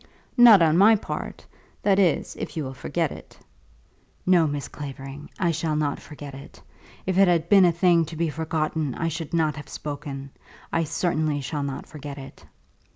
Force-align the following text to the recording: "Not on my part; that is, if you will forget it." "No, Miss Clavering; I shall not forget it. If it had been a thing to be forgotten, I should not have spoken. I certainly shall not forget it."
"Not 0.35 0.63
on 0.63 0.79
my 0.79 0.95
part; 0.95 1.45
that 1.83 1.99
is, 1.99 2.35
if 2.37 2.57
you 2.57 2.63
will 2.63 2.73
forget 2.73 3.11
it." 3.11 3.37
"No, 4.25 4.47
Miss 4.47 4.67
Clavering; 4.67 5.29
I 5.37 5.51
shall 5.51 5.75
not 5.75 5.99
forget 5.99 6.33
it. 6.33 6.59
If 7.05 7.19
it 7.19 7.27
had 7.27 7.49
been 7.49 7.65
a 7.65 7.71
thing 7.71 8.05
to 8.05 8.15
be 8.15 8.29
forgotten, 8.31 8.95
I 8.95 9.09
should 9.09 9.31
not 9.31 9.57
have 9.57 9.69
spoken. 9.69 10.31
I 10.73 10.85
certainly 10.85 11.39
shall 11.39 11.61
not 11.61 11.85
forget 11.85 12.17
it." 12.17 12.43